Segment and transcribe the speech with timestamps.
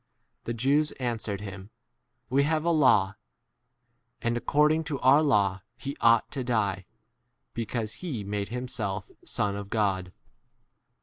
[0.45, 1.69] The Jews answered him,
[2.27, 3.17] We" have a law,
[4.19, 6.87] and accord ing to our law he ought to die,
[7.53, 10.11] be cause he made himself Son of God.